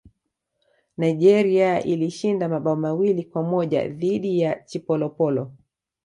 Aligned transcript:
nigeria 0.97 1.83
ilishinda 1.83 2.49
mabao 2.49 2.75
mawili 2.75 3.23
kwa 3.25 3.43
moja 3.43 3.87
dhidi 3.87 4.39
ya 4.39 4.63
chipolopolo 4.65 5.51